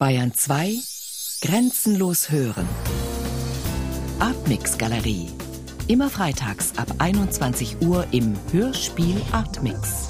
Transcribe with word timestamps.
Bayern 0.00 0.32
2 0.32 0.82
Grenzenlos 1.40 2.28
hören. 2.28 2.68
Artmix 4.18 4.76
Galerie. 4.76 5.28
Immer 5.86 6.10
freitags 6.10 6.76
ab 6.76 6.88
21 6.98 7.76
Uhr 7.80 8.04
im 8.10 8.34
Hörspiel 8.50 9.22
Artmix. 9.30 10.08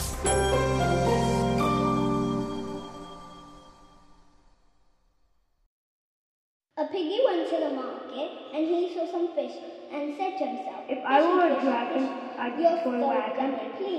A 6.77 6.85
piggy 6.91 7.21
went 7.27 7.51
to 7.51 7.57
the 7.61 7.75
market 7.77 8.30
and 8.55 8.66
he 8.66 8.89
saw 8.95 9.05
some 9.12 9.29
fish 9.35 9.53
and 9.93 10.16
said 10.16 10.39
to 10.39 10.46
himself, 10.46 10.89
If 10.89 11.05
I 11.05 11.21
were 11.21 11.45
a 11.45 11.57
"Fishy, 11.57 11.61
fishy, 11.61 11.69
dragon, 11.69 12.09
I'd 12.39 12.59
you're 12.59 12.73
destroy 12.73 13.01
so 13.01 13.09
wagon. 13.09 13.53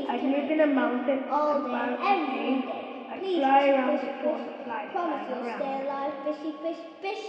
I'd 0.09 0.23
live 0.23 0.49
in 0.49 0.61
a 0.61 0.67
mountain 0.67 1.29
all 1.29 1.61
day, 1.61 1.69
a 1.69 1.93
every 2.01 2.61
day. 2.63 2.84
Please 3.25 3.37
fly 3.41 3.69
around 3.69 3.97
the 3.97 4.09
corner, 4.21 4.53
fly, 4.63 4.85
Promise 4.91 5.25
fly 5.25 5.37
you'll 5.41 5.55
stay 5.57 5.81
alive, 5.81 6.13
fishy, 6.23 6.53
fish, 6.61 6.77
fish. 7.01 7.23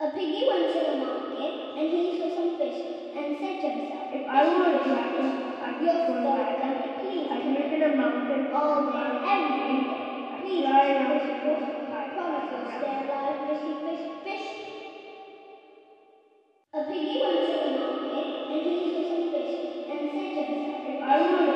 A 0.00 0.08
piggy 0.08 0.44
went 0.46 0.68
to 0.68 0.80
the 0.84 0.92
market 1.00 1.52
and 1.78 1.88
he 1.88 2.12
saw 2.18 2.28
some 2.28 2.58
fish 2.58 2.76
and 3.16 3.38
said 3.40 3.56
to 3.60 3.70
himself, 3.70 4.04
If 4.12 4.28
I 4.28 4.44
were 4.44 4.68
a 4.68 4.84
dragon, 4.84 5.32
I 5.64 5.72
could 5.80 6.04
go 6.04 6.20
back 6.28 6.60
and 6.60 7.00
please. 7.00 7.24
I 7.30 7.40
could 7.40 7.56
live 7.56 7.72
in 7.72 7.82
a 7.88 7.96
mountain 7.96 8.52
all 8.52 8.84
day, 8.84 9.00
every 9.24 9.80
day. 9.80 9.96
Please, 10.44 10.60
fly 10.60 10.92
around 10.92 11.24
the 11.24 11.32
corner, 11.40 11.72
Promise 12.12 12.52
you'll 12.52 12.68
stay 12.68 13.04
alive, 13.08 13.36
fishy, 13.48 13.72
fish, 13.80 14.04
fish. 14.28 14.46
A 16.74 16.84
piggy 16.84 17.16
went 17.24 17.40
to 17.48 17.56
the 17.64 17.72
market 17.80 18.28
and 18.52 18.60
he 18.60 18.92
saw 18.92 19.00
some 19.08 19.32
fish 19.32 19.56
and 19.88 20.04
said 20.12 20.36
to 20.36 20.42
himself, 20.44 20.84
If 20.84 21.00
I 21.00 21.16
were 21.16 21.51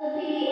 Okay. 0.00 0.43